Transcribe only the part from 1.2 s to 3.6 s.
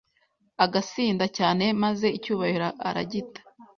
cyane maze icyubahiro aragita